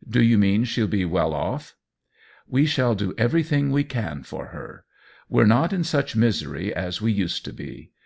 [0.18, 1.76] "Do you mean she'll be well off
[2.48, 4.86] ?""We shall do everything we can for her.
[5.28, 7.90] We're not in such misery as we used to be.